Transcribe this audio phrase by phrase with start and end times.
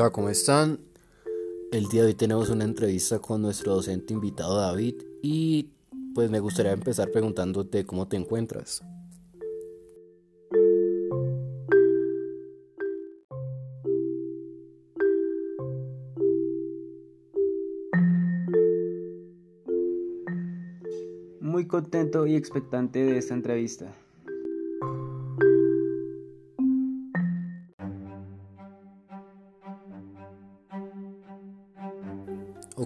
[0.00, 0.80] Hola, ¿cómo están?
[1.72, 5.74] El día de hoy tenemos una entrevista con nuestro docente invitado David y
[6.14, 8.82] pues me gustaría empezar preguntándote cómo te encuentras.
[21.42, 23.94] Muy contento y expectante de esta entrevista.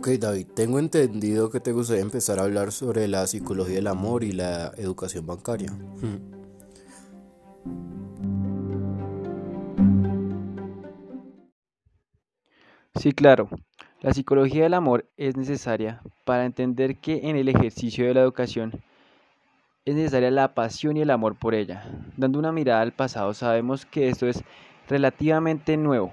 [0.06, 4.22] Ok, David, tengo entendido que te gustaría empezar a hablar sobre la psicología del amor
[4.22, 5.72] y la educación bancaria.
[12.96, 13.48] Sí, claro.
[14.02, 18.82] La psicología del amor es necesaria para entender que en el ejercicio de la educación
[19.86, 21.82] es necesaria la pasión y el amor por ella.
[22.18, 24.44] Dando una mirada al pasado sabemos que esto es
[24.86, 26.10] relativamente nuevo,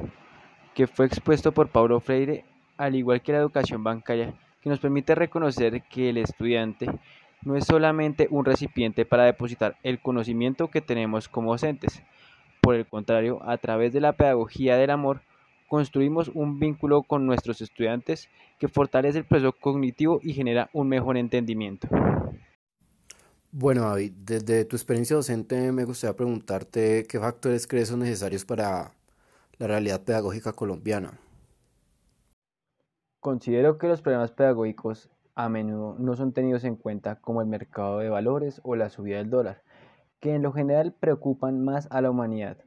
[0.76, 2.46] que fue expuesto por Paulo Freire
[2.82, 6.88] al igual que la educación bancaria, que nos permite reconocer que el estudiante
[7.44, 12.02] no es solamente un recipiente para depositar el conocimiento que tenemos como docentes.
[12.60, 15.22] Por el contrario, a través de la pedagogía del amor,
[15.68, 18.30] construimos un vínculo con nuestros estudiantes
[18.60, 21.88] que fortalece el proceso cognitivo y genera un mejor entendimiento.
[23.52, 28.94] Bueno, David, desde tu experiencia docente me gustaría preguntarte qué factores crees son necesarios para
[29.60, 31.20] la realidad pedagógica colombiana.
[33.22, 38.00] Considero que los problemas pedagógicos a menudo no son tenidos en cuenta como el mercado
[38.00, 39.62] de valores o la subida del dólar,
[40.20, 42.58] que en lo general preocupan más a la humanidad.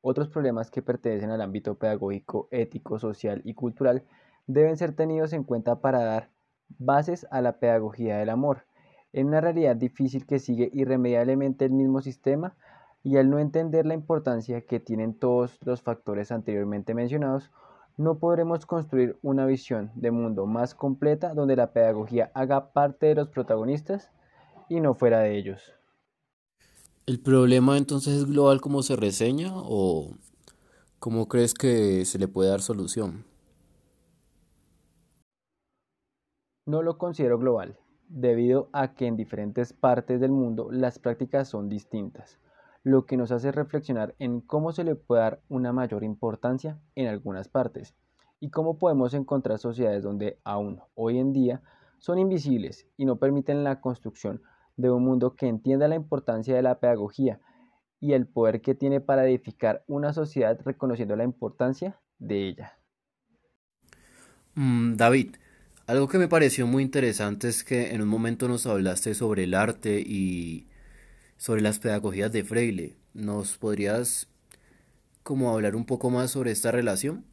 [0.00, 4.02] Otros problemas que pertenecen al ámbito pedagógico, ético, social y cultural
[4.48, 6.28] deben ser tenidos en cuenta para dar
[6.76, 8.66] bases a la pedagogía del amor,
[9.12, 12.56] en una realidad difícil que sigue irremediablemente el mismo sistema
[13.04, 17.52] y al no entender la importancia que tienen todos los factores anteriormente mencionados,
[17.96, 23.14] no podremos construir una visión de mundo más completa donde la pedagogía haga parte de
[23.14, 24.10] los protagonistas
[24.68, 25.72] y no fuera de ellos.
[27.06, 30.10] ¿El problema entonces es global como se reseña o
[30.98, 33.24] cómo crees que se le puede dar solución?
[36.66, 37.78] No lo considero global,
[38.08, 42.38] debido a que en diferentes partes del mundo las prácticas son distintas
[42.84, 47.08] lo que nos hace reflexionar en cómo se le puede dar una mayor importancia en
[47.08, 47.94] algunas partes
[48.40, 51.62] y cómo podemos encontrar sociedades donde aún hoy en día
[51.98, 54.42] son invisibles y no permiten la construcción
[54.76, 57.40] de un mundo que entienda la importancia de la pedagogía
[58.00, 62.78] y el poder que tiene para edificar una sociedad reconociendo la importancia de ella.
[64.56, 65.36] Mm, David,
[65.86, 69.54] algo que me pareció muy interesante es que en un momento nos hablaste sobre el
[69.54, 70.66] arte y
[71.44, 72.96] sobre las pedagogías de Freire.
[73.12, 74.30] ¿Nos podrías
[75.22, 77.26] como hablar un poco más sobre esta relación?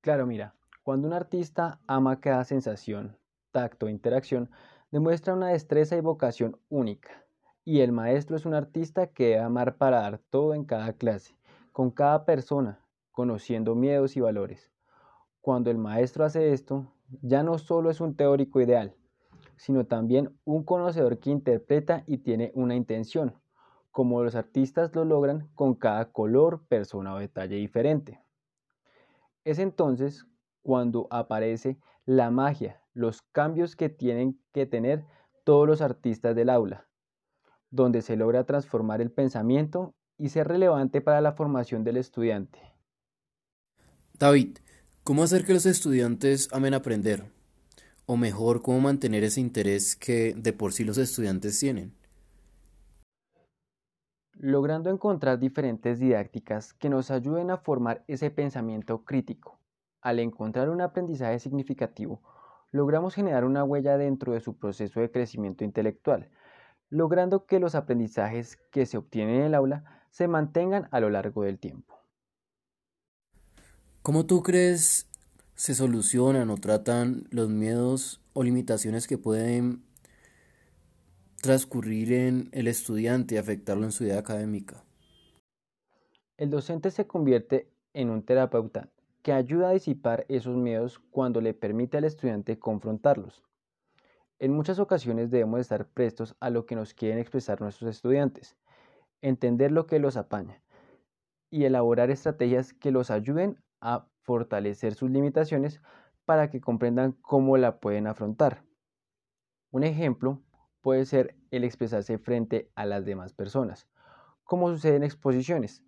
[0.00, 3.16] Claro, mira, cuando un artista ama cada sensación,
[3.52, 4.50] tacto, interacción,
[4.90, 7.24] demuestra una destreza y vocación única.
[7.64, 11.36] Y el maestro es un artista que debe amar para dar todo en cada clase,
[11.70, 12.80] con cada persona,
[13.12, 14.72] conociendo miedos y valores.
[15.40, 16.92] Cuando el maestro hace esto,
[17.22, 18.96] ya no solo es un teórico ideal,
[19.56, 23.34] sino también un conocedor que interpreta y tiene una intención,
[23.90, 28.20] como los artistas lo logran con cada color, persona o detalle diferente.
[29.44, 30.26] Es entonces
[30.62, 35.04] cuando aparece la magia, los cambios que tienen que tener
[35.44, 36.88] todos los artistas del aula,
[37.70, 42.58] donde se logra transformar el pensamiento y ser relevante para la formación del estudiante.
[44.18, 44.58] David,
[45.04, 47.35] ¿cómo hacer que los estudiantes amen aprender?
[48.06, 51.92] O mejor, cómo mantener ese interés que de por sí los estudiantes tienen.
[54.34, 59.58] Logrando encontrar diferentes didácticas que nos ayuden a formar ese pensamiento crítico.
[60.02, 62.22] Al encontrar un aprendizaje significativo,
[62.70, 66.28] logramos generar una huella dentro de su proceso de crecimiento intelectual,
[66.90, 71.42] logrando que los aprendizajes que se obtienen en el aula se mantengan a lo largo
[71.42, 71.98] del tiempo.
[74.02, 75.08] ¿Cómo tú crees
[75.56, 79.82] se solucionan o tratan los miedos o limitaciones que pueden
[81.40, 84.84] transcurrir en el estudiante y afectarlo en su vida académica.
[86.36, 88.90] El docente se convierte en un terapeuta
[89.22, 93.42] que ayuda a disipar esos miedos cuando le permite al estudiante confrontarlos.
[94.38, 98.58] En muchas ocasiones debemos estar prestos a lo que nos quieren expresar nuestros estudiantes,
[99.22, 100.62] entender lo que los apaña
[101.48, 105.80] y elaborar estrategias que los ayuden a fortalecer sus limitaciones
[106.24, 108.64] para que comprendan cómo la pueden afrontar.
[109.70, 110.42] Un ejemplo
[110.82, 113.88] puede ser el expresarse frente a las demás personas,
[114.44, 115.82] como sucede en exposiciones,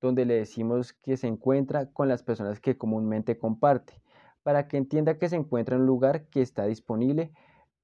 [0.00, 4.00] donde le decimos que se encuentra con las personas que comúnmente comparte,
[4.42, 7.32] para que entienda que se encuentra en un lugar que está disponible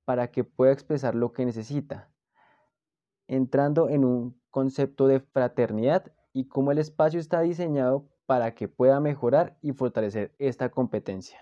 [0.05, 2.09] para que pueda expresar lo que necesita,
[3.27, 9.01] entrando en un concepto de fraternidad y cómo el espacio está diseñado para que pueda
[9.01, 11.39] mejorar y fortalecer esta competencia.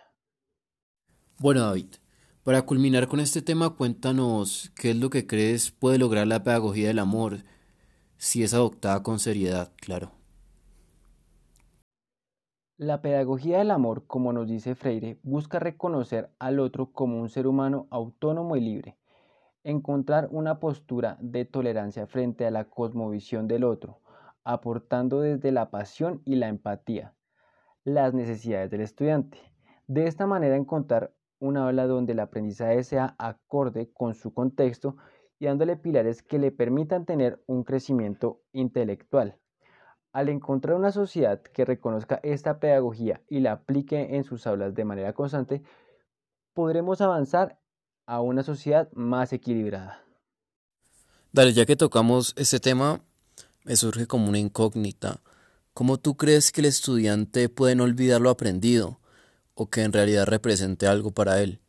[1.39, 1.95] Bueno, David,
[2.45, 6.89] para culminar con este tema, cuéntanos qué es lo que crees puede lograr la pedagogía
[6.89, 7.39] del amor
[8.19, 10.13] si es adoptada con seriedad, claro.
[12.77, 17.47] La pedagogía del amor, como nos dice Freire, busca reconocer al otro como un ser
[17.47, 18.97] humano autónomo y libre,
[19.63, 24.01] encontrar una postura de tolerancia frente a la cosmovisión del otro,
[24.45, 27.15] aportando desde la pasión y la empatía
[27.85, 29.39] las necesidades del estudiante.
[29.87, 34.97] De esta manera encontrar una aula donde el aprendizaje sea acorde con su contexto
[35.39, 39.37] y dándole pilares que le permitan tener un crecimiento intelectual.
[40.13, 44.85] Al encontrar una sociedad que reconozca esta pedagogía y la aplique en sus aulas de
[44.85, 45.63] manera constante,
[46.55, 47.59] podremos avanzar
[48.07, 50.03] a una sociedad más equilibrada.
[51.33, 53.01] Dale, ya que tocamos este tema,
[53.65, 55.21] me surge como una incógnita.
[55.73, 59.01] ¿Cómo tú crees que el estudiante puede no olvidar lo aprendido
[59.55, 61.61] o que en realidad represente algo para él?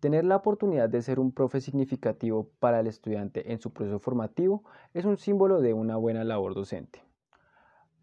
[0.00, 4.64] Tener la oportunidad de ser un profe significativo para el estudiante en su proceso formativo
[4.94, 7.02] es un símbolo de una buena labor docente.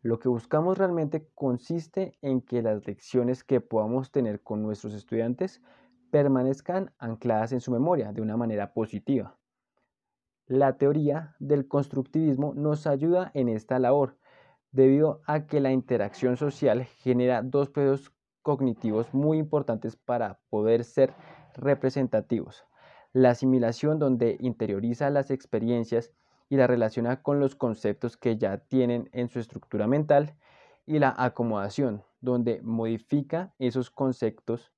[0.01, 5.61] Lo que buscamos realmente consiste en que las lecciones que podamos tener con nuestros estudiantes
[6.09, 9.38] permanezcan ancladas en su memoria de una manera positiva.
[10.49, 14.17] La teoría del constructivismo nos ayuda en esta labor,
[14.71, 18.11] debido a que la interacción social genera dos procesos
[18.41, 21.13] cognitivos muy importantes para poder ser
[21.53, 22.65] representativos.
[23.13, 26.13] La asimilación donde interioriza las experiencias
[26.49, 30.33] y la relaciona con los conceptos que ya tienen en su estructura mental.
[30.87, 34.71] Y la acomodación donde modifica esos conceptos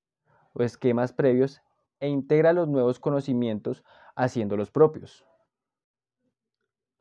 [0.52, 1.62] o esquemas previos
[2.02, 3.86] e integra los nuevos conocimientos
[4.18, 5.31] haciéndolos propios.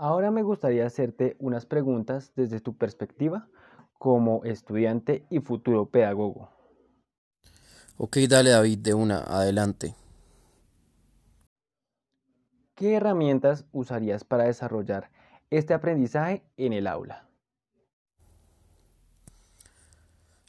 [0.03, 3.51] Ahora me gustaría hacerte unas preguntas desde tu perspectiva
[3.99, 6.49] como estudiante y futuro pedagogo.
[7.99, 9.95] Ok, dale David, de una, adelante.
[12.75, 15.11] ¿Qué herramientas usarías para desarrollar
[15.51, 17.29] este aprendizaje en el aula?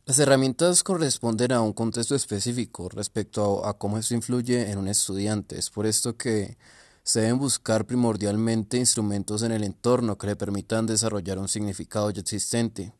[0.05, 5.59] Las herramientas corresponden a un contexto específico respecto a, cómo eso influye en un estudiante.
[5.59, 6.55] Es por esto que
[7.03, 12.21] se deben buscar primordialmente instrumentos en el entorno que le permitan desarrollar un significado ya
[12.21, 12.93] existente,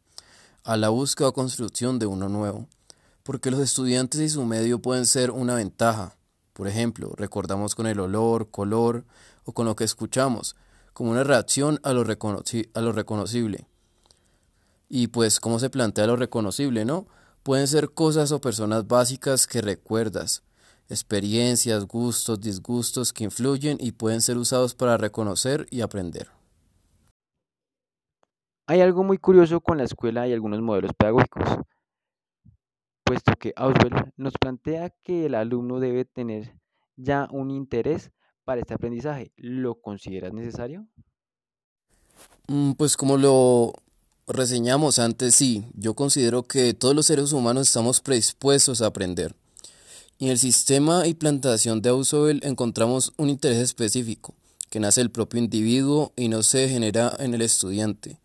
[0.64, 2.68] a la búsqueda o construcción de uno nuevo
[3.24, 6.16] porque los estudiantes y su medio pueden ser una ventaja.
[6.54, 9.06] Por ejemplo, recordamos con el olor, color
[9.46, 10.56] o con lo que escuchamos,
[10.94, 13.68] como una reacción a lo, a lo reconocible.
[14.90, 17.08] Y pues, ¿cómo se plantea lo reconocible, no?
[17.44, 20.44] Pueden ser cosas o personas básicas que recuerdas,
[20.92, 26.28] experiencias, gustos, disgustos que influyen y pueden ser usados para reconocer y aprender.
[28.68, 31.60] Hay algo muy curioso con la escuela y algunos modelos pedagógicos
[33.12, 36.56] puesto que Auswell nos plantea que el alumno debe tener
[36.96, 38.10] ya un interés
[38.46, 39.34] para este aprendizaje.
[39.36, 40.88] ¿Lo consideras necesario?
[42.48, 43.74] Mm, pues como lo
[44.28, 49.36] reseñamos antes, sí, yo considero que todos los seres humanos estamos predispuestos a aprender.
[50.22, 54.36] Y en el sistema y plantación de Auswell encontramos un interés específico,
[54.70, 58.20] que nace del propio individuo y no se genera en el estudiante,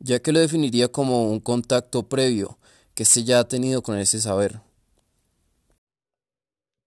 [0.00, 2.58] ya que lo definiría como un contacto previo
[2.96, 4.62] que se ya ha tenido con ese saber.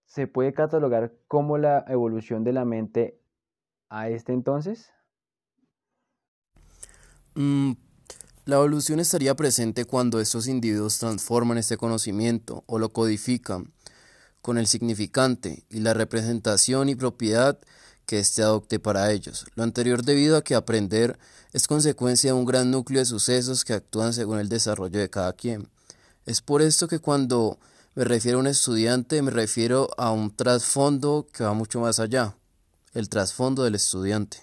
[0.04, 3.18] ¿Se puede catalogar como la evolución de la mente
[3.88, 4.90] a este entonces?
[7.36, 7.72] Mm,
[8.44, 13.72] la evolución estaría presente cuando estos individuos transforman este conocimiento o lo codifican
[14.42, 17.58] con el significante y la representación y propiedad
[18.06, 19.46] que éste adopte para ellos.
[19.54, 21.18] Lo anterior debido a que aprender
[21.52, 25.32] es consecuencia de un gran núcleo de sucesos que actúan según el desarrollo de cada
[25.32, 25.68] quien.
[26.26, 27.58] Es por esto que cuando
[27.94, 32.36] me refiero a un estudiante me refiero a un trasfondo que va mucho más allá,
[32.94, 34.38] el trasfondo del estudiante.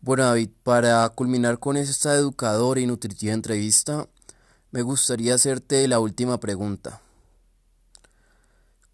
[0.00, 4.08] Bueno David, para culminar con esta educadora y nutritiva entrevista,
[4.70, 7.00] me gustaría hacerte la última pregunta.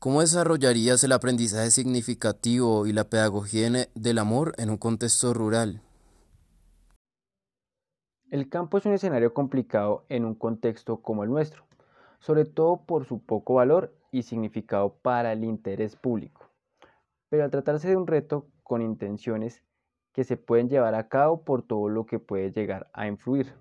[0.02, 5.80] ¿Cómo desarrollarías el aprendizaje significativo y la pedagogía del amor en un contexto rural?
[8.28, 11.62] El campo es un escenario complicado en un contexto como el nuestro,
[12.18, 16.50] sobre todo por su poco valor y significado para el interés público.
[17.28, 19.62] Pero al tratarse de un reto con intenciones
[20.12, 23.54] que se pueden llevar a cabo por todo lo que puede llegar a influir.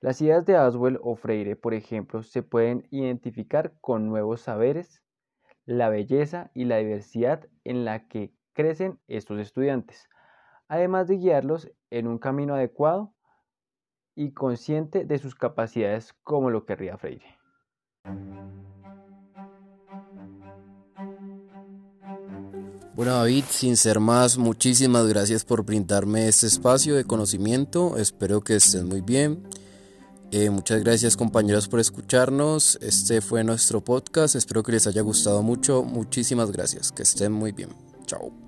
[0.00, 5.02] Las ideas de Aswell o Freire, por ejemplo, se pueden identificar con nuevos saberes,
[5.68, 10.08] la belleza y la diversidad en la que crecen estos estudiantes,
[10.66, 13.12] además de guiarlos en un camino adecuado
[14.14, 17.38] y consciente de sus capacidades como lo querría Freire.
[22.94, 27.98] Bueno David, sin ser más, muchísimas gracias por brindarme este espacio de conocimiento.
[27.98, 29.47] Espero que estén muy bien.
[30.30, 32.78] Eh, muchas gracias compañeros por escucharnos.
[32.82, 34.34] Este fue nuestro podcast.
[34.34, 35.82] Espero que les haya gustado mucho.
[35.82, 36.92] Muchísimas gracias.
[36.92, 37.70] Que estén muy bien.
[38.06, 38.47] Chao.